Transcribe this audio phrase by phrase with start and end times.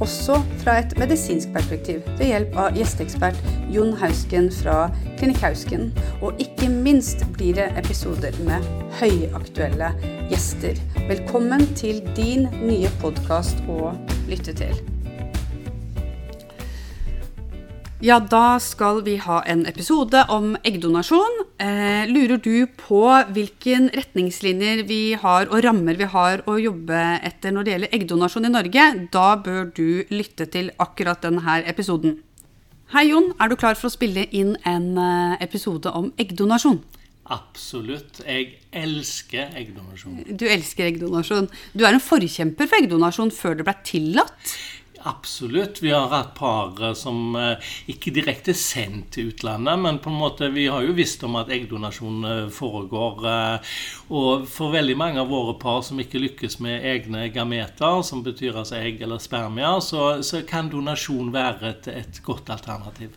[0.00, 3.38] også fra et medisinsk perspektiv ved hjelp av gjesteekspert
[3.74, 4.76] Jon Hausken fra
[5.18, 5.88] Klinikk Hausken.
[6.22, 8.64] Og ikke minst blir det episoder med
[9.00, 9.94] høyaktuelle
[10.30, 10.78] gjester.
[11.08, 13.92] Velkommen til din nye podkast å
[14.30, 14.97] lytte til.
[17.98, 21.40] Ja, da skal vi ha en episode om eggdonasjon.
[21.58, 23.00] Eh, lurer du på
[23.34, 28.46] hvilke retningslinjer vi har og rammer vi har å jobbe etter når det gjelder eggdonasjon
[28.46, 32.20] i Norge, da bør du lytte til akkurat denne episoden.
[32.94, 33.32] Hei, Jon.
[33.42, 36.78] Er du klar for å spille inn en eh, episode om eggdonasjon?
[37.34, 38.22] Absolutt.
[38.22, 40.22] Jeg elsker eggdonasjon.
[40.38, 41.50] Du elsker eggdonasjon.
[41.74, 44.54] Du er en forkjemper for eggdonasjon før det ble tillatt?
[45.02, 45.82] Absolutt.
[45.82, 50.18] Vi har hatt par eh, som eh, ikke direkte sendt til utlandet, men på en
[50.18, 53.28] måte vi har jo visst om at eggdonasjon eh, foregår.
[54.14, 58.58] Og for veldig mange av våre par som ikke lykkes med egne gameter, som betyr
[58.58, 63.14] altså egg eller spermier, så, så kan donasjon være et, et godt alternativ.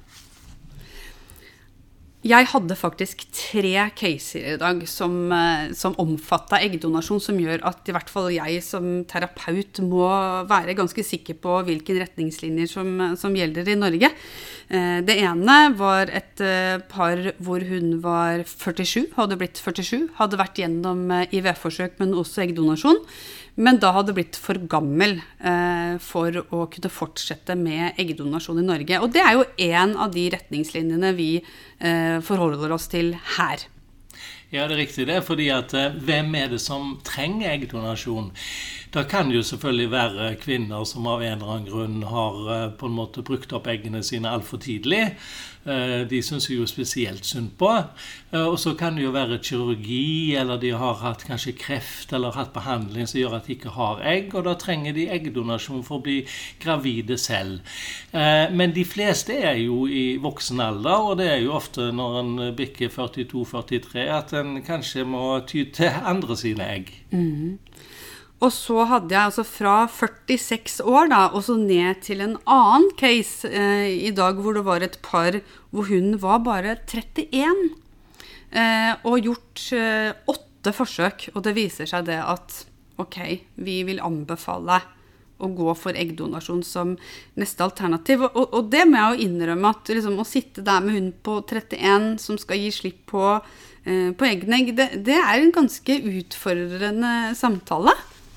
[2.21, 7.89] Jeg hadde faktisk tre caser i dag som, eh, som omfatta eggdonasjon, som gjør at
[7.89, 10.05] i hvert fall jeg som terapeut må
[10.45, 14.11] være ganske sikker på hvilke retningslinjer som, som gjelder i Norge.
[14.69, 20.37] Eh, det ene var et eh, par hvor hun var 47, hadde blitt 47, hadde
[20.37, 23.01] vært gjennom IVF-forsøk, men også eggdonasjon
[23.55, 29.01] men da hadde blitt for gammel eh, for å kunne fortsette med eggdonasjon i Norge.
[29.03, 33.67] Og det er jo en av de retningslinjene vi eh, forholder oss til her.
[34.51, 35.21] Ja, det er riktig det.
[35.23, 38.33] fordi at eh, hvem er det som trenger eggdonasjon?
[38.91, 42.65] Da kan det jo selvfølgelig være kvinner som av en eller annen grunn har eh,
[42.75, 45.05] på en måte brukt opp eggene sine altfor tidlig.
[45.61, 47.69] Eh, de syns jo spesielt synd på.
[48.31, 52.33] Eh, og så kan det jo være kirurgi, eller de har hatt kanskje kreft eller
[52.33, 55.99] hatt behandling som gjør at de ikke har egg, og da trenger de eggdonasjon for
[55.99, 56.17] å bli
[56.63, 57.61] gravide selv.
[58.09, 62.19] Eh, men de fleste er jo i voksen alder, og det er jo ofte når
[62.23, 66.89] en bikker 42-43 at en kanskje må ty til andre sine egg.
[67.13, 67.59] Mm.
[68.41, 72.89] Og så hadde jeg altså fra 46 år da, og så ned til en annen
[72.97, 75.37] case eh, i dag hvor det var et par
[75.69, 77.69] hvor hun var bare 31.
[78.51, 81.29] Eh, og gjort eh, åtte forsøk.
[81.35, 82.63] Og det viser seg det at
[83.01, 83.19] ok,
[83.61, 84.81] vi vil anbefale
[85.41, 86.95] å gå for eggdonasjon som
[87.39, 88.25] neste alternativ.
[88.29, 91.39] Og, og det må jeg jo innrømme at liksom, å sitte der med hun på
[91.45, 93.35] 31 som skal gi slipp på,
[93.85, 97.95] eh, på eggene, det, det er en ganske utfordrende samtale.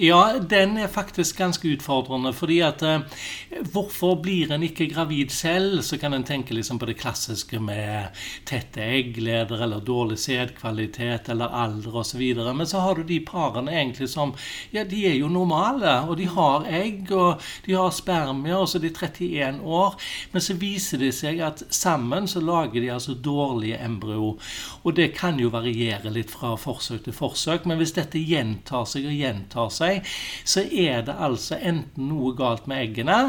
[0.00, 2.32] Ja, den er faktisk ganske utfordrende.
[2.32, 3.00] fordi at eh,
[3.72, 5.82] Hvorfor blir en ikke gravid selv?
[5.82, 8.08] Så kan en tenke liksom på det klassiske med
[8.48, 12.22] tette eggleder eller dårlig sædkvalitet eller alder osv.
[12.56, 14.32] Men så har du de parene egentlig som
[14.72, 18.78] ja, de er jo normale, og de har egg, og de har spermier, og så
[18.78, 20.00] er de 31 år.
[20.32, 24.38] Men så viser det seg at sammen så lager de altså dårlige embryo.
[24.82, 29.04] Og det kan jo variere litt fra forsøk til forsøk, men hvis dette gjentar seg
[29.04, 29.89] og gjentar seg
[30.44, 33.20] så er det altså enten noe galt med eggene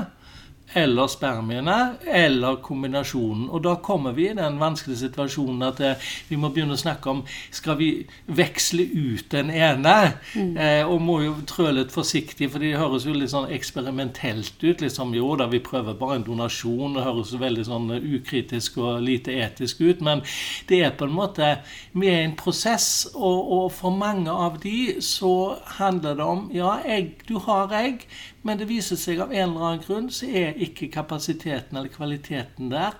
[0.73, 1.77] eller spermiene,
[2.07, 3.49] eller kombinasjonen.
[3.51, 7.11] Og da kommer vi i den vanskelige situasjonen at eh, vi må begynne å snakke
[7.11, 7.89] om skal vi
[8.31, 9.95] veksle ut den ene.
[10.35, 10.53] Mm.
[10.55, 14.81] Eh, og må jo trø litt forsiktig, for det høres jo litt sånn eksperimentelt ut.
[14.81, 16.95] liksom Jo da, vi prøver bare en donasjon.
[16.95, 20.01] Det høres veldig sånn ukritisk og lite etisk ut.
[20.01, 20.23] Men
[20.69, 21.51] det er på en måte
[21.91, 26.45] Vi er i en prosess, og, og for mange av de så handler det om
[26.55, 28.07] Ja, egg, du har egg.
[28.47, 32.71] Men det viser seg av en eller annen grunn så er ikke kapasiteten eller kvaliteten
[32.73, 32.97] der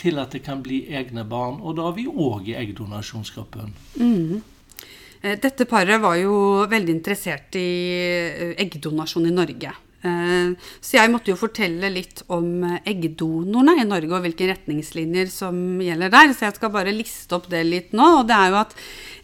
[0.00, 1.58] til at det kan bli egne barn.
[1.60, 3.74] Og da er vi òg i eggdonasjonsgruppen.
[4.00, 4.40] Mm.
[5.20, 7.68] Eh, dette paret var jo veldig interessert i
[8.00, 9.74] eh, eggdonasjon i Norge.
[10.00, 15.60] Eh, så jeg måtte jo fortelle litt om eggdonorene i Norge og hvilke retningslinjer som
[15.84, 16.32] gjelder der.
[16.32, 18.08] Så jeg skal bare liste opp det litt nå.
[18.22, 18.74] Og det er jo at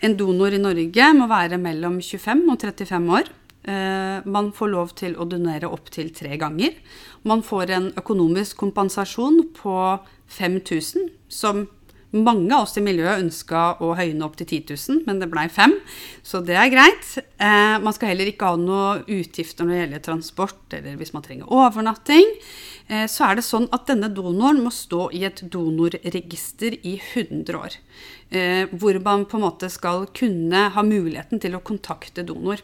[0.05, 3.33] en donor i Norge må være mellom 25 og 35 år.
[3.67, 6.77] Eh, man får lov til å donere opptil tre ganger.
[7.27, 9.79] Man får en økonomisk kompensasjon på
[10.39, 11.67] 5000, som
[12.17, 15.49] Mange av oss i miljøet ønska å høyne opp til 10 000, men det blei
[15.53, 15.75] fem,
[16.25, 17.09] så det er greit.
[17.19, 21.27] Eh, man skal heller ikke ha noe utgifter når det gjelder transport, eller hvis man
[21.27, 22.31] trenger overnatting.
[22.87, 27.59] Eh, så er det sånn at denne donoren må stå i et donorregister i 100
[27.59, 27.77] år.
[28.71, 32.63] Hvor man på en måte skal kunne ha muligheten til å kontakte donor.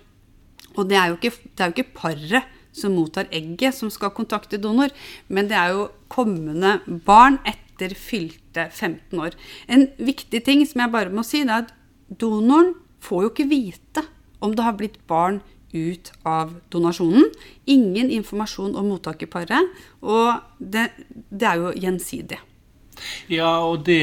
[0.77, 4.93] Og det er jo ikke, det ikke paret som mottar egget, som skal kontakte donor,
[5.29, 9.37] men det er jo kommende barn etter fylte 15 år.
[9.69, 11.75] En viktig ting som jeg bare må si, det er at
[12.21, 14.07] donoren får jo ikke vite
[14.43, 15.43] om det har blitt barn
[15.73, 17.29] ut av donasjonen.
[17.71, 20.91] Ingen informasjon om mottakerparet, og det,
[21.31, 22.41] det er jo gjensidig.
[23.33, 24.03] Ja, og det,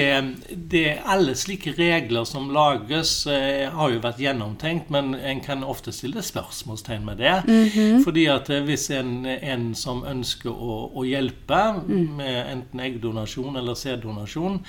[0.71, 5.93] det, alle slike regler som lages, eh, har jo vært gjennomtenkt, men en kan ofte
[5.95, 7.35] stille spørsmålstegn med det.
[7.47, 8.03] Mm -hmm.
[8.03, 12.15] Fordi at eh, hvis en, en som ønsker å, å hjelpe mm.
[12.17, 14.63] med enten eggdonasjon eller sæddonasjon,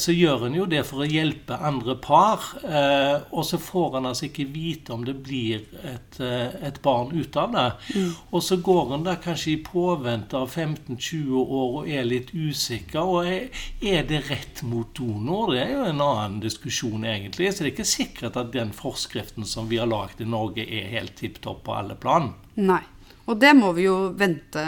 [0.00, 2.44] så gjør en jo det for å hjelpe andre par.
[2.64, 7.12] Eh, og så får en altså ikke vite om det blir et, eh, et barn
[7.12, 7.66] ut av det.
[7.94, 8.14] Mm.
[8.32, 13.04] Og så går en da kanskje i påvente av 15-20 år og er litt usikker.
[13.04, 15.52] Og er det rett mot donor?
[15.52, 17.52] Det er jo en annen diskusjon, egentlig.
[17.52, 20.92] Så det er ikke sikkert at den forskriften som vi har lagd i Norge, er
[20.96, 22.32] helt tipp topp på alle plan.
[22.56, 22.82] Nei.
[23.28, 24.62] Og det må vi jo vente,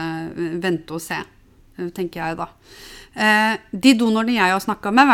[0.61, 1.17] vente og se,
[1.97, 2.51] tenker jeg da.
[3.11, 5.09] Eh, de donorene jeg har snakka med,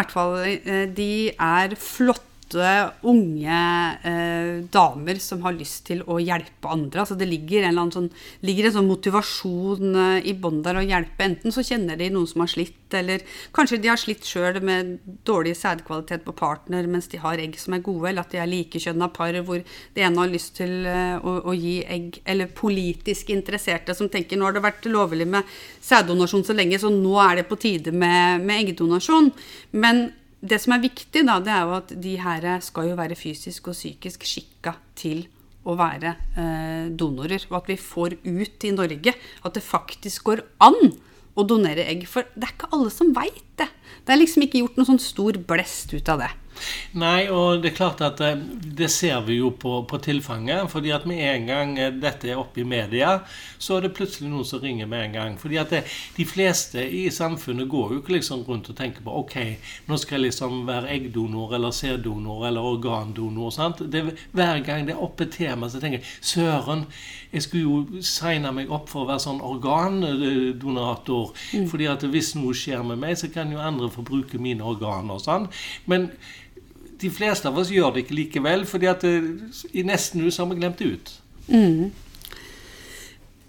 [0.44, 3.58] eh, de er flotte unge
[4.04, 7.00] eh, damer som har lyst til å hjelpe andre.
[7.02, 8.10] Altså det ligger en, sånn,
[8.46, 11.24] ligger en sånn motivasjon eh, i bånn der å hjelpe.
[11.24, 14.98] Enten så kjenner de noen som har slitt, eller kanskje de har slitt sjøl med
[15.26, 18.50] dårlig sædkvalitet på partner mens de har egg som er gode, eller at de er
[18.50, 19.64] likekjønna par hvor
[19.96, 24.38] det ene har lyst til eh, å, å, gi egg, eller politisk interesserte som tenker
[24.38, 27.90] nå har det vært lovlig med sæddonasjon så lenge, så nå er det på tide
[27.90, 29.32] med, med eggdonasjon.
[29.74, 30.06] Men
[30.40, 33.70] det som er viktig, da, det er jo at de her skal jo være fysisk
[33.72, 35.24] og psykisk skikka til
[35.66, 37.42] å være eh, donorer.
[37.50, 40.92] Og at vi får ut i Norge at det faktisk går an
[41.36, 42.06] å donere egg.
[42.10, 43.68] For det er ikke alle som veit det.
[44.06, 46.30] Det er liksom ikke gjort noen sånn stor blest ut av det.
[47.00, 48.38] Nei, og det er klart at eh,
[48.78, 50.70] det ser vi jo på, på tilfanget.
[50.70, 53.18] fordi at med en gang eh, dette er oppe i media,
[53.58, 55.38] så er det plutselig noen som ringer med en gang.
[55.38, 55.82] fordi at det,
[56.16, 59.36] de fleste i samfunnet går jo ikke liksom rundt og tenker på ok,
[59.88, 63.50] nå skal jeg liksom være eggdonor eller sæddonor eller organdonor.
[63.50, 63.82] sant?
[63.92, 66.86] Det, hver gang det er oppe tema, så tenker jeg søren,
[67.32, 71.34] jeg skulle jo signa meg opp for å være sånn organdonator.
[71.52, 71.66] Mm.
[71.70, 75.20] fordi at hvis noe skjer med meg, så kan jo andre få bruke mine organer.
[75.22, 75.48] sånn.
[75.90, 76.10] Men
[77.00, 79.30] de fleste av oss gjør det ikke likevel, fordi at eh,
[79.76, 81.14] i nesten hus har vi glemt det ut.
[81.48, 81.92] Mm.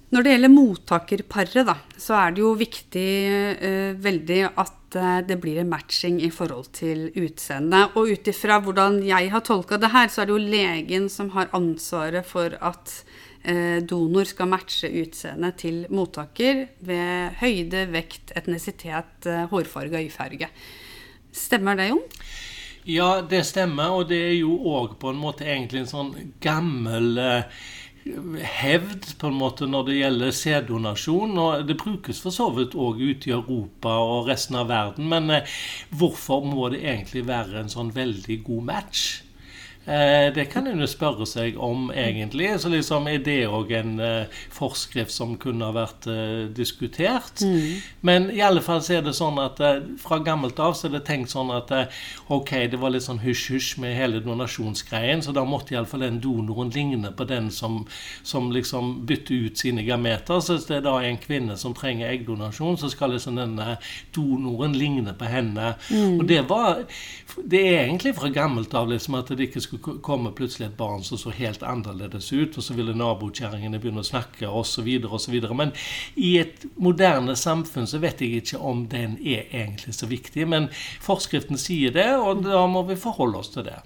[0.08, 3.08] Når det gjelder mottakerparet, da, så er det jo viktig
[3.60, 7.98] eh, veldig at eh, det blir en matching i forhold til utseendet.
[8.00, 11.34] Og ut ifra hvordan jeg har tolka det her, så er det jo legen som
[11.36, 12.94] har ansvaret for at
[13.44, 20.52] eh, donor skal matche utseendet til mottaker ved høyde, vekt, etnisitet, eh, hårfarge og øyefarge.
[21.36, 22.06] Stemmer det, Jon?
[22.88, 23.92] Ja, det stemmer.
[24.00, 26.14] Og det er jo òg på en måte egentlig en sånn
[26.44, 27.58] gammel eh,
[28.62, 31.36] hevd på en måte når det gjelder sæddonasjon.
[31.44, 35.10] og Det brukes for så vidt òg ute i Europa og resten av verden.
[35.12, 35.58] Men eh,
[36.00, 39.06] hvorfor må det egentlig være en sånn veldig god match?
[39.88, 42.50] Eh, det kan en jo spørre seg om, egentlig.
[42.60, 47.40] Så liksom, Er det òg en eh, forskrift som kunne ha vært eh, diskutert?
[47.42, 47.80] Mm.
[48.02, 50.98] Men i alle fall så er det sånn at uh, fra gammelt av så er
[50.98, 51.72] det tenkt sånn at
[52.34, 56.72] ok, det var litt sånn hysj-hysj med hele donasjonsgreien, så da måtte iallfall den donoren
[56.76, 57.80] ligne på den som,
[58.28, 60.42] som liksom bytter ut sine gameter.
[60.44, 63.78] Så hvis det er da en kvinne som trenger eggdonasjon, så skal liksom denne
[64.16, 65.74] donoren ligne på henne.
[65.90, 66.20] Mm.
[66.20, 66.84] Og det var
[67.38, 70.78] Det er egentlig fra gammelt av liksom at det ikke skulle så kommer plutselig et
[70.78, 75.36] barn som så helt annerledes ut, og så ville nabokjerringene begynne å snakke, osv., osv.
[75.58, 75.74] Men
[76.16, 80.48] i et moderne samfunn så vet jeg ikke om den er egentlig så viktig.
[80.50, 80.70] Men
[81.04, 83.80] forskriften sier det, og da må vi forholde oss til det.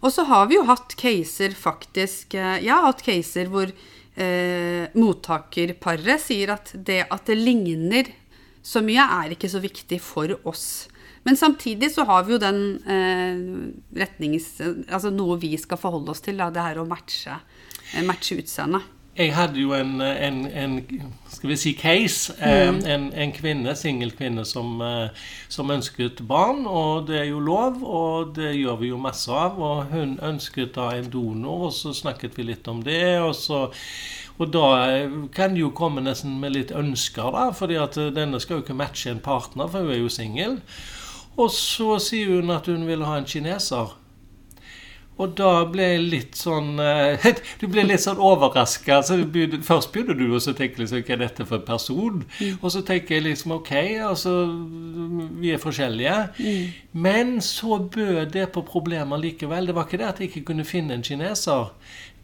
[0.00, 4.90] Og så har vi jo hatt caser, faktisk eh, Jeg har hatt caser hvor eh,
[4.96, 8.12] mottakerparet sier at det at det ligner
[8.64, 10.88] så mye, er ikke så viktig for oss.
[11.22, 13.44] Men samtidig så har vi jo den eh,
[14.00, 14.58] retnings...
[14.88, 17.38] Altså noe vi skal forholde oss til, da, det her å matche,
[17.94, 18.90] eh, matche utseendet.
[19.14, 20.72] Jeg hadde jo en, en, en,
[21.30, 22.34] skal vi si case.
[22.42, 22.80] Eh, mm.
[22.90, 26.64] En, en, kvinne, singel kvinne som, eh, som, ønsket barn.
[26.66, 29.60] Og det er jo lov, og det gjør vi jo masse av.
[29.62, 33.20] Og hun ønsket da en donor, og så snakket vi litt om det.
[33.22, 33.68] Og, så,
[34.34, 34.66] og da
[35.36, 37.46] kan det jo komme nesten med litt ønsker, da.
[37.54, 40.58] fordi at denne skal jo ikke matche en partner, for hun er jo singel.
[41.36, 43.92] Og så sier hun at hun vil ha en kineser.
[45.14, 47.26] Og da ble jeg litt sånn eh,
[47.60, 48.98] Du ble litt sånn overraska.
[49.06, 49.20] Så
[49.66, 52.24] først begynner du å tenke liksom, hva er dette for en person?
[52.40, 52.56] Mm.
[52.58, 53.72] Og så tenker jeg liksom ok,
[54.08, 54.32] altså
[55.38, 56.16] Vi er forskjellige.
[56.40, 56.96] Mm.
[57.06, 59.70] Men så bød det på problemer likevel.
[59.70, 61.70] Det var ikke det at jeg ikke kunne finne en kineser.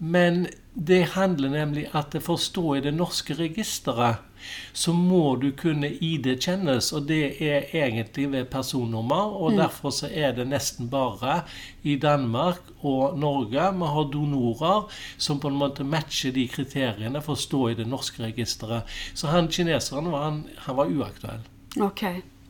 [0.00, 4.24] Men det handler nemlig at jeg får stå i det norske registeret,
[4.72, 9.36] så må du kunne ID-kjennes, og det er egentlig ved personnummer.
[9.36, 9.60] Og mm.
[9.62, 11.42] derfor så er det nesten bare
[11.82, 17.36] i Danmark og Norge vi har donorer som på en måte matcher de kriteriene for
[17.36, 18.88] å stå i det norske registeret.
[19.14, 21.44] Så han kineseren var, han, han var uaktuell.
[21.80, 22.02] Ok,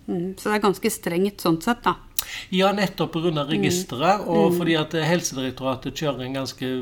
[0.06, 0.36] mm.
[0.38, 1.98] Så det er ganske strengt sånn sett, da?
[2.50, 3.44] Ja, nettopp pga.
[3.48, 4.26] registeret.
[4.26, 4.58] Og mm.
[4.58, 6.72] fordi at Helsedirektoratet kjører en ganske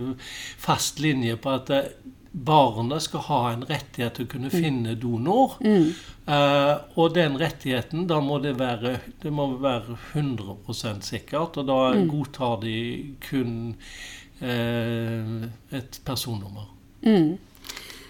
[0.61, 1.91] fast linje på at eh,
[2.33, 4.57] barnet skal ha en rettighet til å kunne mm.
[4.57, 5.57] finne donor.
[5.65, 5.91] Mm.
[6.29, 11.59] Eh, og den rettigheten, da må det være, det må være 100 sikkert.
[11.61, 12.07] Og da mm.
[12.13, 12.79] godtar de
[13.25, 13.53] kun
[14.41, 15.47] eh,
[15.79, 16.69] et personnummer.
[17.07, 17.37] Mm.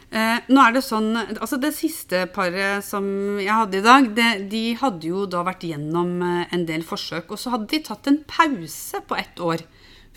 [0.08, 3.04] Eh, nå er Det sånn, altså det siste paret som
[3.36, 7.34] jeg hadde i dag, det, de hadde jo da vært gjennom eh, en del forsøk.
[7.34, 9.66] Og så hadde de tatt en pause på ett år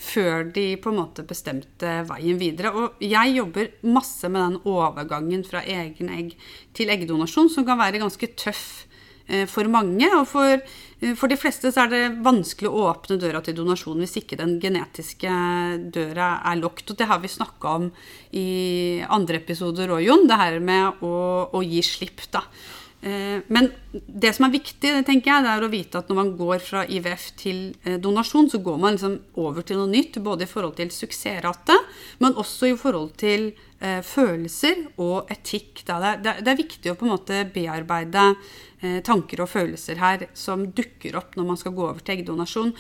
[0.02, 2.74] før de på en måte bestemte veien videre.
[2.74, 6.34] Og jeg jobber masse med den overgangen fra egen egg
[6.78, 8.88] til eggdonasjon, som kan være ganske tøff
[9.32, 10.08] Eh, for mange.
[10.18, 10.60] Og for,
[11.00, 14.40] eh, for, de fleste så er det vanskelig å åpne døra til donasjon hvis ikke
[14.40, 15.32] den genetiske
[15.94, 16.92] døra er lukket.
[16.92, 17.92] Og det har vi snakka om
[18.34, 20.28] i andre episoder òg, Jon.
[20.28, 21.16] Det her med å,
[21.54, 22.44] å gi slipp, da.
[23.02, 26.32] Eh, men det som er viktig, tenker jeg, det er å vite at når man
[26.40, 27.62] går fra IVF til
[28.04, 30.22] donasjon, så går man liksom over til noe nytt.
[30.24, 31.78] Både i forhold til suksessrate,
[32.24, 35.80] men også i forhold til følelser og etikk.
[35.88, 38.28] Det er, viktig å på en måte bearbeide
[38.82, 42.72] Eh, tanker og følelser her som dukker opp når man skal gå over til eggdonasjon.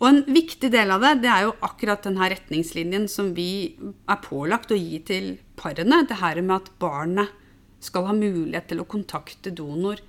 [0.00, 4.22] Og en viktig del av det, det er jo akkurat denne retningslinjen som vi er
[4.24, 5.26] pålagt å gi til
[5.60, 6.00] parene.
[6.08, 7.36] Det her med at barnet
[7.82, 10.00] skal ha mulighet til å kontakte donor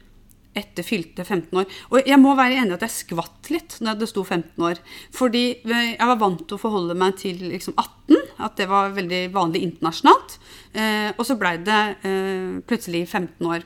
[0.53, 1.69] etter fylte 15 år.
[1.89, 4.81] Og jeg må være enig i at jeg skvatt litt når det sto 15 år.
[5.15, 9.23] Fordi jeg var vant til å forholde meg til liksom 18, at det var veldig
[9.33, 10.37] vanlig internasjonalt.
[10.77, 13.65] Eh, og så blei det eh, plutselig 15 år.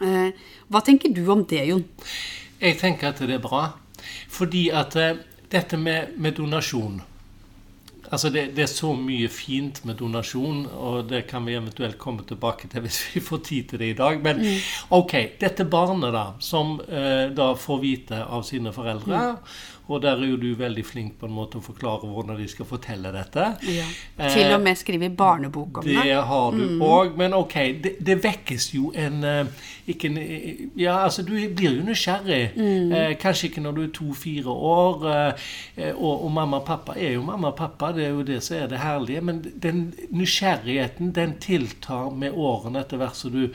[0.00, 1.84] Eh, hva tenker du om det, Jon?
[2.60, 3.66] Jeg tenker at det er bra.
[4.32, 5.20] Fordi at eh,
[5.52, 7.00] dette med, med donasjon
[8.08, 12.24] Altså det, det, er så mye fint med donasjon, og det kan vi eventuelt komme
[12.26, 14.22] tilbake til hvis vi får tid til det i dag.
[14.24, 14.70] Men mm.
[14.96, 19.52] ok, dette barnet da, som eh, da får vite av sine foreldre mm.
[19.90, 22.68] Og der er jo du veldig flink på en måte å forklare hvordan de skal
[22.68, 23.46] fortelle dette.
[23.66, 23.86] Ja.
[24.30, 25.96] Til og med skrive barnebok om det.
[26.06, 27.10] Det har du òg.
[27.10, 27.18] Mm.
[27.18, 30.18] Men ok, det, det, vekkes jo en, eh, ikke en
[30.78, 32.42] Ja, altså du blir jo nysgjerrig.
[32.56, 32.92] Mm.
[32.94, 35.08] Eh, kanskje ikke når du er to-fire år.
[35.10, 38.42] Eh, og, og, mamma og pappa er jo mamma og pappa, det er jo det
[38.46, 39.24] som er det herlige.
[39.26, 43.48] Men den nysgjerrigheten, den tiltar med årene etter hvert som du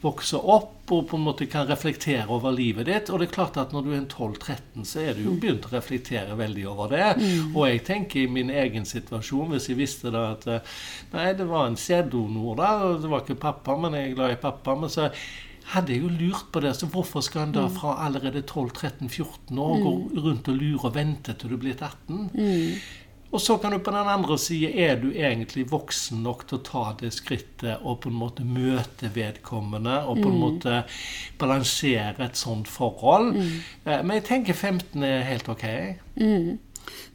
[0.00, 3.10] vokser opp og på en måte kan reflektere over livet ditt.
[3.10, 5.76] Og det er klart at når du er 12-13, så er du jo begynt å
[5.76, 7.10] reflektere veldig over det.
[7.20, 7.52] Mm.
[7.54, 10.80] Og jeg tenker i min egen situasjon, hvis jeg visste da at eh,
[11.14, 14.34] nei, det var en sæddonor der, og det var ikke pappa, men jeg er glad
[14.34, 14.76] i pappa.
[14.78, 15.10] men så
[15.70, 16.72] hadde jeg jo lurt på det.
[16.76, 17.76] Så hvorfor skal en da mm.
[17.76, 19.92] fra allerede 12-13-14 år gå
[20.24, 22.30] rundt og lure og vente til du blir 18?
[22.34, 22.80] Mm.
[23.30, 26.64] Og så kan du på den andre siden er du egentlig voksen nok til å
[26.66, 30.40] ta det skrittet og på en måte møte vedkommende og på en mm.
[30.40, 30.80] måte
[31.38, 33.36] balansere et sånt forhold.
[33.36, 33.52] Mm.
[33.84, 35.66] Eh, men jeg tenker 15 er helt ok.
[36.18, 36.58] Mm.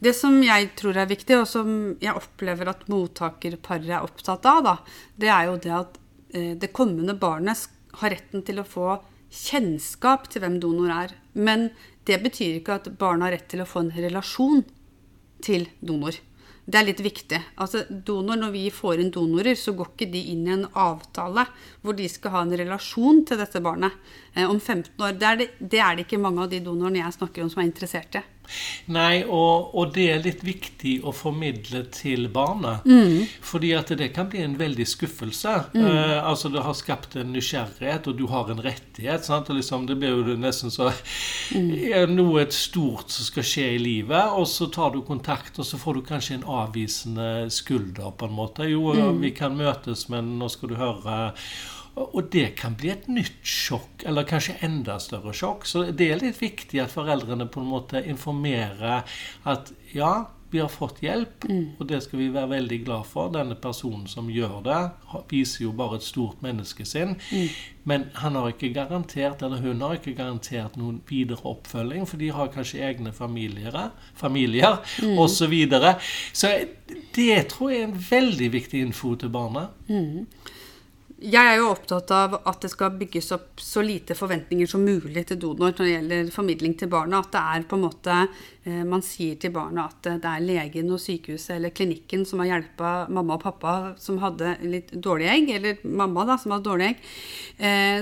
[0.00, 1.68] Det som jeg tror er viktig, og som
[2.00, 4.76] jeg opplever at mottakerparet er opptatt av, da,
[5.20, 5.98] det er jo det at
[6.32, 7.66] eh, det kommende barnet
[8.00, 8.96] har retten til å få
[9.32, 11.12] kjennskap til hvem donor er.
[11.36, 11.68] Men
[12.08, 14.64] det betyr ikke at barnet har rett til å få en relasjon
[15.44, 16.16] til donor.
[16.66, 17.38] Det er litt viktig.
[17.62, 21.46] Altså donor, Når vi får inn donorer, så går ikke de inn i en avtale
[21.82, 23.94] hvor de skal ha en relasjon til dette barnet
[24.34, 25.14] eh, om 15 år.
[25.14, 27.62] Det er det, det er det ikke mange av de donorene jeg snakker om som
[27.62, 28.24] er interessert i.
[28.92, 32.78] Nei, og, og, det er litt viktig å formidle til barna.
[32.86, 33.26] Mm.
[33.44, 35.54] Fordi at det kan bli en veldig skuffelse.
[35.74, 35.84] Mm.
[35.86, 39.26] Eh, altså Det har skapt en nysgjerrighet, og du har en rettighet.
[39.26, 39.50] Sant?
[39.50, 40.90] Og liksom, det blir jo nesten så
[41.54, 41.72] mm.
[42.16, 45.98] Noe stort som skal skje i livet, og så tar du kontakt, og så får
[45.98, 48.68] du kanskje en avvisende skulder, på en måte.
[48.70, 49.22] Jo, mm.
[49.22, 51.16] vi kan møtes, men nå skal du høre
[51.96, 55.64] og det kan bli et nytt sjokk, eller kanskje enda større sjokk.
[55.68, 59.06] Så det er litt viktig at foreldrene på en måte informerer
[59.48, 61.44] at ja, vi har fått hjelp,
[61.78, 63.32] og det skal vi være veldig glad for.
[63.34, 64.78] Denne personen som gjør det,
[65.32, 67.16] viser jo bare et stort menneskesinn.
[67.88, 72.30] Men han har ikke garantert, eller hun har ikke garantert noen videre oppfølging, for de
[72.34, 75.16] har kanskje egne familier, familier mm.
[75.18, 75.34] osv.
[75.36, 75.92] Så, videre.
[76.32, 76.52] så
[77.14, 79.68] det tror jeg er en veldig viktig info til barna.
[79.90, 80.24] Mm.
[81.16, 85.22] Jeg er jo opptatt av at det skal bygges opp så lite forventninger som mulig
[85.24, 87.22] til donor når det gjelder formidling til barna.
[87.24, 90.92] At det er på en måte eh, Man sier til barna at det er legen
[90.92, 95.50] og sykehuset eller klinikken som har hjelpa mamma og pappa som hadde litt dårlige egg,
[95.56, 97.04] eller mamma da, som hadde dårlige egg,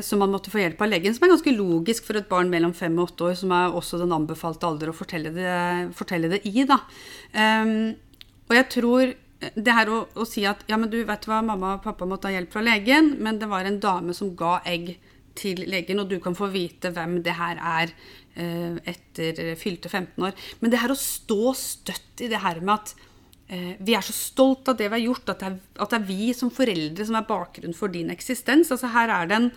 [0.03, 1.15] som så man måtte få hjelp av legen.
[1.15, 4.01] Som er ganske logisk for et barn mellom fem og åtte år, som er også
[4.03, 5.59] den anbefalte alder å fortelle det,
[5.99, 6.65] fortelle det i.
[6.67, 6.81] da.
[7.35, 7.95] Um,
[8.49, 9.15] og jeg tror
[9.55, 12.31] det her å, å, si at ja, men du vet hva, mamma og pappa måtte
[12.31, 14.95] ha hjelp fra legen, men det var en dame som ga egg
[15.39, 17.95] til legen, og du kan få vite hvem det her er
[18.39, 20.37] eh, etter fylte 15 år.
[20.61, 22.95] Men det her å stå støtt i det her med at
[23.47, 26.07] vi er så stolt av det vi har gjort, at det, er, at det er
[26.09, 28.73] vi som foreldre som er bakgrunnen for din eksistens.
[28.73, 29.49] Altså Her er det en,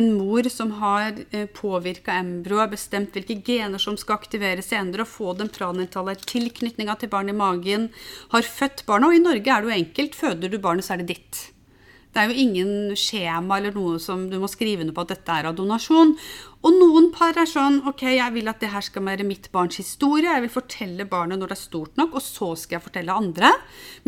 [0.00, 5.12] en mor som har eh, påvirka embryoet, bestemt hvilke gener som skal aktiveres senere, og
[5.12, 7.90] få den pranatale tilknytninga til barnet i magen,
[8.32, 9.10] har født barnet.
[9.10, 10.18] Og i Norge er det jo enkelt.
[10.24, 11.44] Føder du barnet, så er det ditt.
[12.14, 15.34] Det er jo ingen skjema eller noe som du må skrive under på at dette
[15.34, 16.12] er av donasjon.
[16.64, 19.80] Og noen par er sånn OK, jeg vil at det her skal være mitt barns
[19.80, 20.30] historie.
[20.30, 23.50] Jeg vil fortelle barnet når det er stort nok, og så skal jeg fortelle andre.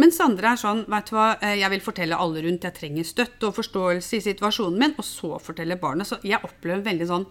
[0.01, 2.65] Mens andre er sånn, vet du hva, eh, jeg vil fortelle alle rundt.
[2.65, 6.09] Jeg trenger støtte og forståelse i situasjonen min, og så fortelle barnet.
[6.09, 7.29] Så jeg opplever veldig sånn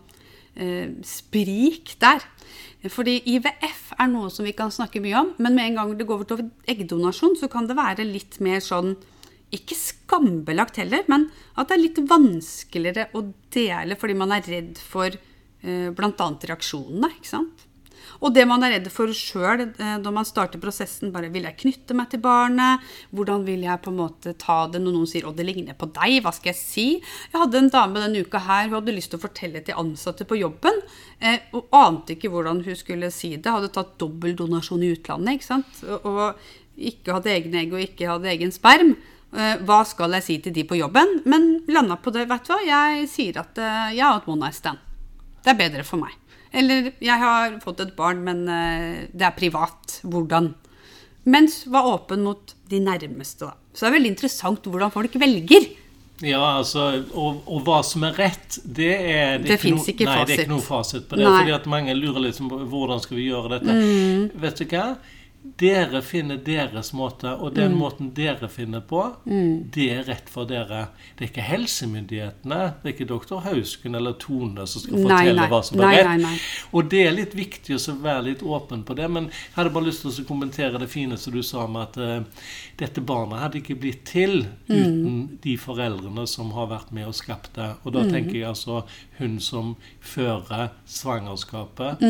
[0.59, 2.27] eh, sprik der.
[2.91, 6.05] Fordi IVF er noe som vi kan snakke mye om, men med en gang det
[6.05, 8.93] går over til eggdonasjon, så kan det være litt mer sånn
[9.53, 14.81] ikke skambelagt heller, men at det er litt vanskeligere å dele fordi man er redd
[14.81, 16.27] for eh, bl.a.
[16.49, 17.13] reaksjonene.
[17.17, 17.65] ikke sant?
[18.23, 21.59] Og det man er redd for sjøl eh, når man starter prosessen, bare vil jeg
[21.61, 22.83] knytte meg til barnet?
[23.15, 25.89] Hvordan vil jeg på en måte ta det når noen sier 'å, det ligner på
[25.95, 26.87] deg', hva skal jeg si?
[27.31, 30.27] Jeg hadde en dame denne uka her, hun hadde lyst til å fortelle til ansatte
[30.27, 30.83] på jobben,
[31.19, 33.51] eh, og ante ikke hvordan hun skulle si det.
[33.51, 35.83] Hadde tatt dobbeldonasjon i utlandet, ikke sant.
[36.03, 36.35] Og
[36.75, 38.95] ikke hadde egne egg og ikke hadde egen sperm.
[39.35, 41.19] Eh, hva skal jeg si til de på jobben?
[41.27, 42.59] Men landa på det, vet du hva.
[42.63, 44.79] Jeg sier at eh, jeg har hatt one night stand.
[45.43, 46.15] Det er bedre for meg.
[46.55, 49.99] Eller jeg har fått et barn, men eh, det er privat.
[50.07, 50.53] Hvordan?
[51.27, 53.57] Mens var åpen mot de nærmeste, da.
[53.75, 55.67] Så det er veldig interessant hvordan folk velger.
[56.23, 60.05] Ja, altså, og, og, hva som er rett, det er Det, det ikke fasit.
[60.07, 61.25] Nei, det er ikke noe fasit på det.
[61.27, 61.33] Nei.
[61.41, 63.75] fordi at mange lurer liksom på hvordan skal vi gjøre dette.
[63.75, 64.29] Mm.
[64.45, 64.85] Vet du hva?
[65.59, 67.77] Dere finner deres måte, og den mm.
[67.79, 69.69] måten dere finner på, mm.
[69.75, 70.87] det er rett for dere.
[71.15, 75.43] Det er ikke helsemyndighetene, det er ikke doktor Hausken eller Tone som skal fortelle nei,
[75.43, 75.47] nei.
[75.51, 76.49] hva som er nei, rett.
[76.75, 79.07] Og det er litt viktig å være litt åpen på det.
[79.11, 81.99] Men jeg hadde bare lyst til å kommentere det fine som du sa om at
[82.01, 82.49] uh,
[82.81, 84.75] dette barnet hadde ikke blitt til mm.
[84.75, 87.71] uten de foreldrene som har vært med og skapt det.
[87.85, 88.13] Og da mm.
[88.17, 88.83] tenker jeg altså
[89.21, 92.03] hun som fører svangerskapet.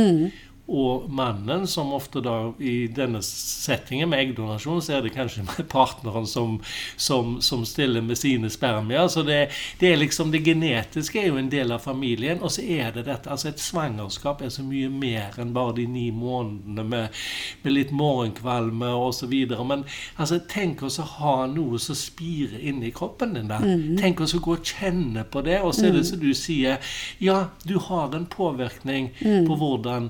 [0.67, 5.67] Og mannen, som ofte da i denne settingen med eggdonasjon, så er det kanskje med
[5.75, 6.57] partneren som,
[6.97, 9.07] som, som stiller med sine spermier.
[9.07, 12.41] Så det, det, er liksom det genetiske er jo en del av familien.
[12.41, 15.85] Og så er det dette altså Et svangerskap er så mye mer enn bare de
[15.85, 17.23] ni månedene med,
[17.61, 19.37] med litt morgenkvalme osv.
[19.61, 19.85] Men
[20.17, 23.51] altså, tenk oss å ha noe som spirer inni kroppen din.
[23.53, 23.61] der.
[23.61, 23.99] Mm.
[24.01, 25.61] Tenk oss å gå og kjenne på det.
[25.61, 26.09] Og så er det mm.
[26.09, 29.45] som du sier, ja, du har en påvirkning mm.
[29.45, 30.09] på hvordan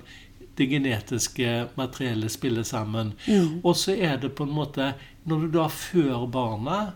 [0.58, 3.14] det genetiske materiellet spiller sammen.
[3.28, 3.62] Mm.
[3.64, 4.94] Og så er det på en måte
[5.26, 6.94] Når du da før barna,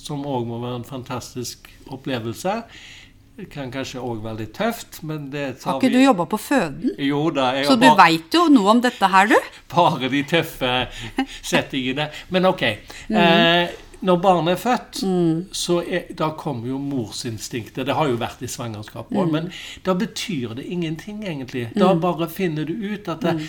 [0.00, 2.62] som òg må være en fantastisk opplevelse
[3.38, 6.24] det kan kanskje òg være litt tøft, men det tar vi Har ikke du jobba
[6.26, 6.94] på føden?
[7.06, 7.52] Jo da.
[7.68, 9.36] Så du bare, veit jo noe om dette her, du?
[9.70, 10.72] Bare de tøffe
[11.46, 12.10] settingene.
[12.34, 12.64] Men ok.
[13.08, 13.16] Mm.
[13.16, 15.40] Eh, når barnet er født, mm.
[15.52, 17.86] så er, da kommer jo morsinstinktet.
[17.88, 19.34] Det har jo vært i svangerskapet òg, mm.
[19.34, 19.50] men
[19.86, 21.68] da betyr det ingenting, egentlig.
[21.74, 22.04] Da mm.
[22.04, 23.48] bare finner du ut at det, mm.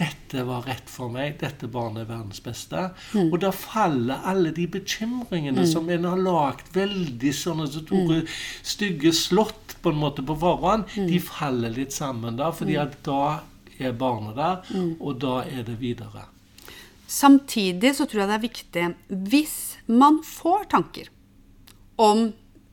[0.00, 1.36] dette var rett for meg.
[1.42, 2.88] Dette barnet er verdens beste.
[3.12, 3.28] Mm.
[3.28, 5.70] Og da faller alle de bekymringene mm.
[5.74, 8.22] som en har lagd veldig sånne store,
[8.64, 12.50] stygge slott på en måte på forhånd, de faller litt sammen da.
[12.52, 13.40] fordi at da
[13.80, 14.64] er barnet der,
[15.00, 16.26] og da er det videre.
[17.10, 18.82] Samtidig så tror jeg det er viktig
[19.32, 19.54] hvis
[19.90, 21.10] man får tanker
[22.00, 22.30] om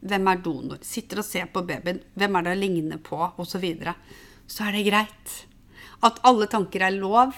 [0.08, 3.50] hvem er donor, sitter og ser på babyen, hvem er det å ligne på, osv.,
[3.52, 3.96] så, videre,
[4.48, 5.38] så er det greit.
[6.06, 7.34] At alle tanker er lov.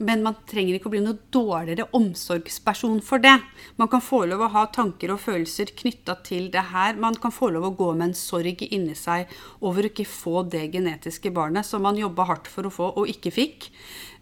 [0.00, 3.36] Men man trenger ikke å bli noe dårligere omsorgsperson for det.
[3.80, 6.96] Man kan få lov å ha tanker og følelser knytta til det her.
[7.00, 10.44] Man kan få lov å gå med en sorg inni seg over å ikke få
[10.52, 13.70] det genetiske barnet som man jobba hardt for å få og ikke fikk.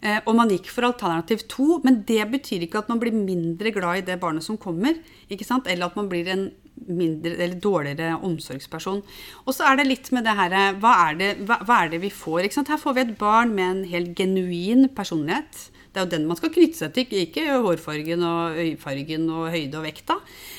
[0.02, 3.72] Eh, og man gikk for alternativ to, men det betyr ikke at man blir mindre
[3.74, 4.98] glad i det barnet som kommer.
[5.30, 6.48] Eller at man blir en
[6.86, 9.02] mindre, eller dårligere omsorgsperson.
[9.44, 12.02] Og så er det litt med det her Hva er det, hva, hva er det
[12.04, 12.48] vi får?
[12.58, 15.68] Her får vi et barn med en helt genuin personlighet.
[15.88, 19.80] Det er jo den man skal knytte seg til, ikke hårfargen og øyefargen og høyde
[19.80, 20.18] og vekta.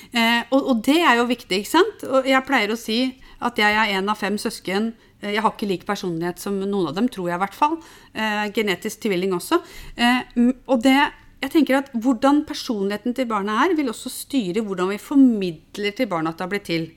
[0.09, 2.07] Eh, og, og, det er jo viktig, ikke sant?
[2.09, 3.03] Og jeg pleier å si
[3.45, 6.91] at jeg er en av fem søsken Eh, jeg har ikke lik personlighet som noen
[6.91, 7.79] av dem, tror jeg i hvert fall.
[8.13, 9.61] Eh, genetisk tvilling også.
[9.99, 10.21] Eh,
[10.67, 10.99] og det,
[11.39, 16.09] jeg tenker at Hvordan personligheten til barna er, vil også styre hvordan vi formidler til
[16.11, 16.89] barna at det har blitt til.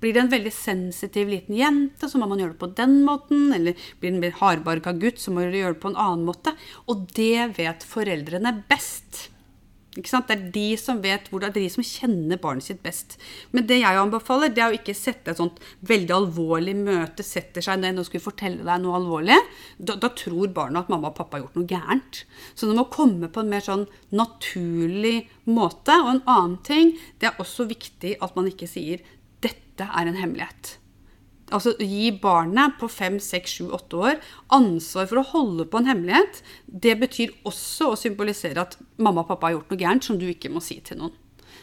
[0.00, 3.50] Blir det en veldig sensitiv liten jente, så må man gjøre det på den måten.
[3.52, 6.24] Eller blir det en mer hardbarka gutt, så må man gjøre det på en annen
[6.28, 6.54] måte.
[6.88, 9.26] Og det vet foreldrene best.
[9.90, 13.16] Det er de som vet hvor det er de som kjenner barnet sitt best.
[13.50, 17.64] Men det jeg anbefaler, det er å ikke sette et sånt veldig alvorlig møte, setter
[17.64, 19.38] seg ned og skulle fortelle deg noe alvorlig.
[19.78, 22.22] Da, da, tror barnet at mamma og pappa har gjort noe gærent.
[22.54, 25.98] Så det må komme på en mer sånn naturlig måte.
[25.98, 29.02] Og en annen ting, det er også viktig at man ikke sier
[29.42, 30.76] 'dette er en hemmelighet'
[31.50, 34.20] altså gi barnet på fem, seks, sju, åtte år
[34.56, 39.32] ansvar for å holde på en hemmelighet, det betyr også å symbolisere at mamma og
[39.32, 41.16] pappa har gjort noe gærent som du ikke må si til noen.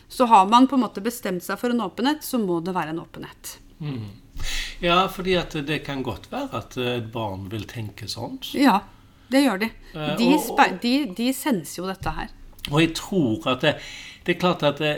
[0.08, 2.94] Så har man på en måte bestemt seg for en åpenhet, så må det være
[2.96, 3.58] en åpenhet.
[3.84, 4.06] Mm.
[4.84, 8.38] Ja, fordi at det kan godt være at et barn vil tenke sånn.
[8.56, 8.80] Ja,
[9.34, 9.72] det gjør de.
[9.94, 10.30] Eh, de,
[10.84, 12.32] de, de senser jo dette her.
[12.70, 13.78] Og jeg tror at det,
[14.28, 14.96] det er klart at det,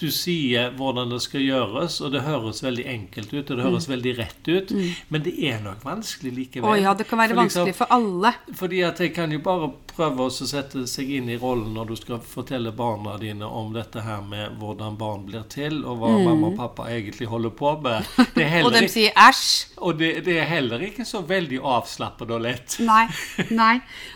[0.00, 3.88] du sier hvordan det skal gjøres, og det høres veldig enkelt ut, og det høres
[3.88, 3.92] mm.
[3.94, 4.90] veldig rett ut, mm.
[5.12, 6.70] men det er nok vanskelig likevel.
[6.70, 8.34] Å ja, det kan være for liksom, vanskelig for alle.
[8.60, 11.96] Fordi at jeg kan jo bare prøve å sette seg inn i rollen når du
[11.98, 16.22] skal fortelle barna dine om dette her med hvordan barn blir til, og hva mm.
[16.28, 18.08] mamma og pappa egentlig holder på med.
[18.64, 19.50] og de sier æsj.
[19.80, 22.78] Og det, det, er heller ikke så veldig avslappet og lett.
[22.90, 23.04] Nei.
[23.62, 23.74] nei.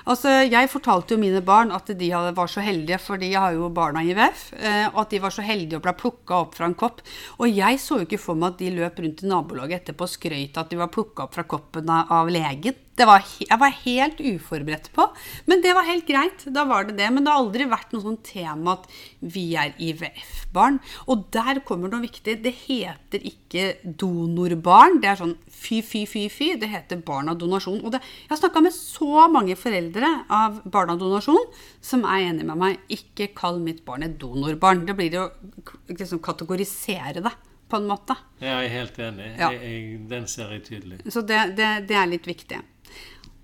[0.09, 3.70] Altså, jeg fortalte jo mine barn at de var så heldige, for de har jo
[3.75, 6.68] barna i VF, eh, og at de var så heldige å ble plukka opp fra
[6.70, 7.02] en kopp.
[7.40, 10.14] Og jeg så jo ikke for meg at de løp rundt i nabolaget etterpå og
[10.14, 12.84] skrøt at de var plukka opp fra koppen av legen.
[12.94, 15.09] Det var, jeg var helt uforberedt på.
[15.50, 16.44] Men det var helt greit.
[16.54, 17.09] Da var det det.
[17.11, 18.85] Men det har aldri vært noe sånn tema at
[19.35, 20.78] vi er IVF-barn.
[21.11, 22.37] Og der kommer noe viktig.
[22.44, 25.00] Det heter ikke donorbarn.
[25.02, 26.52] Det er sånn fy, fy, fy, fy.
[26.61, 27.80] Det heter barn av donasjon.
[27.83, 31.50] Og det, jeg har snakka med så mange foreldre av barn av donasjon
[31.85, 32.85] som er enige med meg.
[32.94, 34.85] Ikke kall mitt barn et donorbarn.
[34.87, 35.26] Det blir jo
[35.90, 37.35] liksom, kategorisere det
[37.68, 38.14] på en måte.
[38.38, 39.33] Jeg er helt enig.
[39.40, 39.50] Ja.
[39.50, 41.00] Jeg, jeg, den ser jeg tydelig.
[41.11, 42.61] Så det, det, det er litt viktig.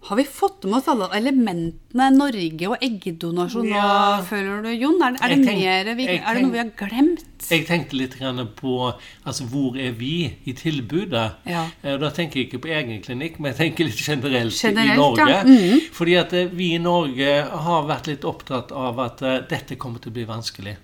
[0.03, 3.83] Har vi fått med oss alle elementene Norge og eggdonasjon ja.
[3.85, 4.97] nå, føler du, Jon?
[5.05, 7.27] Er, er, det, tenk, mer vi, er det noe vi har glemt?
[7.51, 8.17] Jeg tenkte litt
[8.57, 11.27] på altså, hvor er vi i tilbudet.
[11.45, 11.67] Ja.
[11.83, 15.01] Eh, da tenker jeg ikke på egen klinikk, men jeg tenker litt generelt, generelt i
[15.03, 15.29] Norge.
[15.29, 15.41] Ja.
[15.45, 15.89] Mm.
[15.93, 17.35] Fordi at eh, vi i Norge
[17.69, 20.79] har vært litt opptatt av at uh, dette kommer til å bli vanskelig.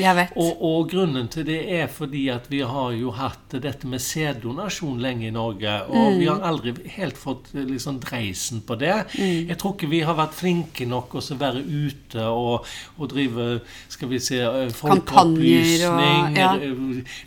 [0.00, 0.32] Jeg vet.
[0.40, 5.00] Og, og, grunnen til det er fordi at vi har jo hatt dette med sæddonasjon
[5.02, 5.74] lenge i Norge.
[5.90, 6.18] Og mm.
[6.20, 8.94] vi har aldri helt fått liksom dreisen på det.
[9.14, 9.50] Mm.
[9.50, 12.66] Jeg tror ikke vi har vært flinke nok å være ute og,
[12.98, 13.48] og, drive
[13.92, 16.36] skal vi se, eh, folkeopplysning.
[16.38, 16.52] Ja.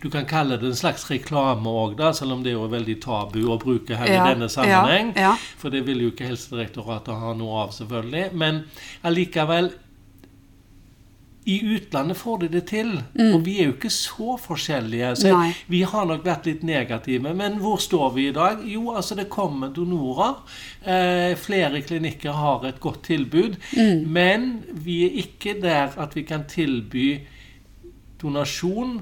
[0.02, 3.42] Du kan kalle det en slags reklame òg, selv om det er jo veldig tabu
[3.54, 4.22] å bruke her ja.
[4.22, 5.14] i denne sammenheng.
[5.18, 5.36] Ja.
[5.60, 8.32] For det vil jo ikke Helsedirektoratet ha noe av, selvfølgelig.
[8.38, 8.64] Men
[9.08, 9.72] allikevel
[11.48, 12.90] i utlandet får de det til.
[13.16, 13.30] Mm.
[13.32, 15.14] Og vi er jo ikke så forskjellige.
[15.22, 15.54] Så Nei.
[15.72, 17.32] vi har nok vært litt negative.
[17.40, 18.66] Men hvor står vi i dag?
[18.68, 20.42] Jo, altså det kommer donorer.
[20.84, 23.56] Eh, flere klinikker har et godt tilbud.
[23.80, 24.04] Mm.
[24.12, 27.08] Men vi er ikke der at vi kan tilby
[28.20, 28.98] donasjon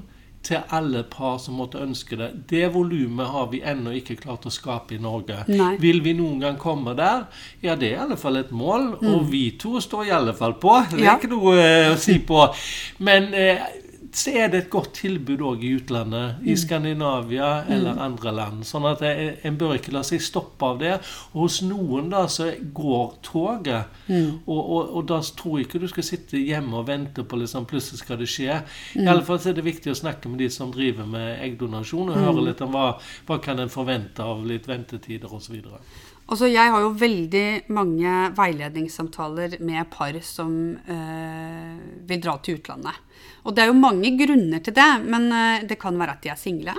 [0.46, 2.30] til alle par som måtte ønske det.
[2.50, 5.42] Det volumet har vi ennå ikke klart å skape i Norge.
[5.50, 5.74] Nei.
[5.82, 7.26] Vil vi noen gang komme der?
[7.64, 8.92] Ja, det er i alle fall et mål.
[9.00, 9.08] Mm.
[9.14, 10.76] Og vi to står i alle fall på.
[10.92, 11.16] Det er ja.
[11.18, 12.44] ikke noe uh, å si på.
[13.06, 13.66] Men uh,
[14.16, 16.38] så er det et godt tilbud òg i utlandet.
[16.40, 16.60] I mm.
[16.62, 18.02] Skandinavia eller mm.
[18.06, 18.62] andre land.
[18.64, 20.94] Sånn at en bør ikke la seg stoppe av det.
[21.34, 23.92] Og hos noen da så går toget.
[24.08, 24.46] Mm.
[24.46, 27.68] Og, og, og, da tror jeg ikke du skal sitte hjemme og vente på liksom
[27.68, 28.62] plutselig skal det skje.
[28.96, 29.04] Mm.
[29.04, 32.14] I alle fall så er det viktig å snakke med de som driver med eggdonasjon,
[32.14, 32.88] og høre litt om hva,
[33.28, 35.60] hva kan en forvente av litt ventetider osv.
[36.26, 41.76] Altså, jeg har jo veldig mange veiledningssamtaler med par som øh,
[42.08, 43.04] vil dra til utlandet.
[43.46, 46.32] Og det er jo mange grunner til det, men øh, det kan være at de
[46.34, 46.74] er single.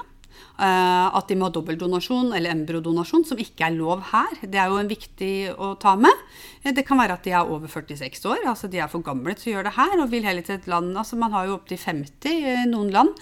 [0.60, 4.40] eh, at de må ha dobbeltdonasjon eller embryodonasjon, som ikke er lov her.
[4.42, 6.24] Det er jo en viktig å ta med.
[6.64, 9.38] Eh, det kan være at de er over 46 år, altså de er for gamle
[9.38, 11.60] til å gjøre det her og vil heller til et land altså Man har jo
[11.60, 13.14] opptil 50 i noen land.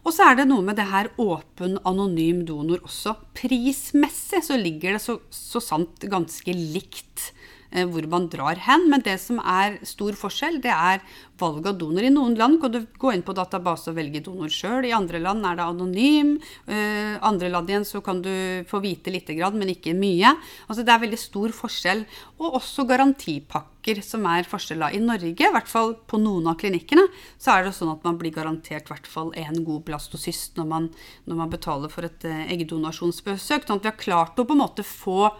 [0.00, 3.18] Og så er det noe med det her åpen, anonym donor også.
[3.36, 7.39] Prismessig så ligger det så, så sant ganske likt Eh,
[7.70, 8.88] hvor man drar hen.
[8.90, 11.02] Men det som er stor forskjell, det er
[11.40, 12.04] valg av donor.
[12.04, 14.86] I noen land kan du gå inn på database og velge donor sjøl.
[14.86, 16.36] I andre land er det anonym.
[16.68, 18.32] Uh, andre land igjen så kan du
[18.70, 20.34] få vite grann, men ikke mye.
[20.68, 22.04] Altså Det er veldig stor forskjell.
[22.40, 24.92] Og også garantipakker, som er forskjella.
[24.96, 27.06] I Norge, i hvert fall på noen av klinikkene,
[27.40, 30.68] så er det sånn at man blir garantert i hvert fall én god blastocyst når
[30.68, 30.90] man,
[31.28, 33.66] når man betaler for et uh, eggdonasjonsbesøk.
[33.66, 35.30] Sånn at vi har klart å på en måte få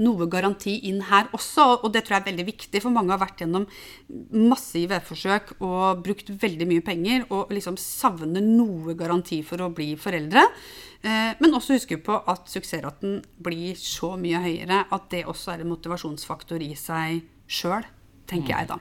[0.00, 1.66] noe garanti inn her også.
[1.84, 3.66] Og det tror jeg er veldig viktig, for mange har vært gjennom
[4.34, 9.92] masse IVF-forsøk og brukt veldig mye penger og liksom savner noe garanti for å bli
[10.00, 10.46] foreldre.
[11.00, 15.64] Eh, men også huske på at suksessraten blir så mye høyere at det også er
[15.64, 17.86] en motivasjonsfaktor i seg sjøl,
[18.30, 18.80] tenker jeg da.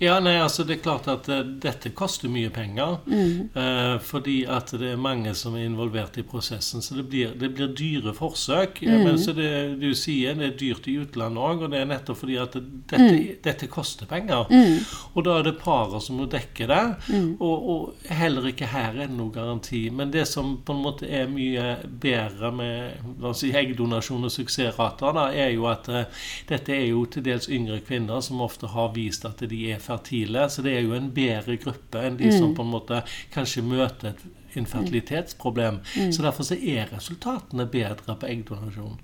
[0.00, 2.96] Ja, nei, altså Det er klart at uh, dette koster mye penger.
[3.04, 3.50] Mm.
[3.52, 6.80] Uh, fordi at det er mange som er involvert i prosessen.
[6.80, 8.80] Så det blir, det blir dyre forsøk.
[8.80, 9.04] Mm.
[9.04, 9.50] Men så det
[9.82, 11.66] du sier, det er dyrt i utlandet òg.
[11.66, 13.42] Og det er nettopp fordi at dette, mm.
[13.44, 14.48] dette koster penger.
[14.48, 14.78] Mm.
[15.12, 16.80] Og da er det paret som må dekke det.
[17.12, 17.28] Mm.
[17.36, 19.82] Og, og, heller ikke her er det noe garanti.
[19.92, 24.32] Men det som på en måte er mye bedre med la oss si, eggdonasjon og
[24.32, 28.72] suksessrater, da, er jo at uh, dette er jo til dels yngre kvinner som ofte
[28.72, 30.46] har vist at de er fertile.
[30.50, 32.36] Så det er jo en bedre gruppe enn de mm.
[32.38, 33.02] som på en måte
[33.34, 35.80] kanskje møter et infertilitetsproblem.
[35.96, 36.12] Mm.
[36.12, 38.98] Så derfor så er resultatene bedre på eggdonasjon.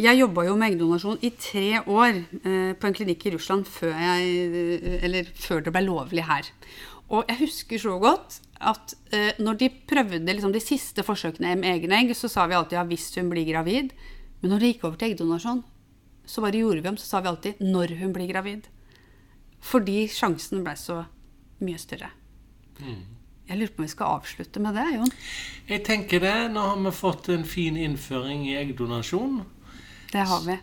[0.00, 3.92] Jeg jobba jo med eggdonasjon i tre år eh, på en klinikk i Russland før,
[3.98, 6.46] jeg, før, det ble lovlig her.
[7.10, 8.38] Og jeg husker så godt
[8.70, 12.56] at eh, når de prøvde liksom, de siste forsøkene med egne egg, så sa vi
[12.56, 13.92] alltid ja, hvis hun blir gravid.
[14.40, 15.64] Men når det gikk over til eggdonasjon,
[16.30, 18.70] så bare gjorde vi om, så sa vi alltid når hun blir gravid.
[19.60, 21.02] Fordi sjansen ble så
[21.60, 22.10] mye større.
[22.80, 23.02] Mm.
[23.50, 25.12] Jeg lurer på om vi skal avslutte med det, Jon?
[25.68, 26.34] Jeg tenker det.
[26.54, 29.40] Nå har vi fått en fin innføring i eggdonasjon.
[30.12, 30.56] Det har vi.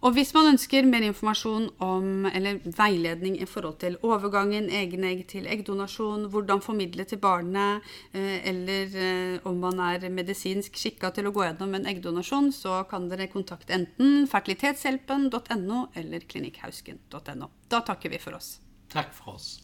[0.00, 5.48] Og hvis man ønsker mer informasjon om, eller veiledning i forhold til overgangen egenegg til
[5.50, 7.84] eggdonasjon, hvordan formidle til barnet,
[8.16, 12.80] eh, eller eh, om man er medisinsk skikka til å gå gjennom en eggdonasjon, så
[12.88, 17.52] kan dere kontakte enten fertilitetshjelpen.no eller klinikkhausken.no.
[17.68, 18.56] Da takker vi for oss.
[18.90, 19.58] Takk for oss.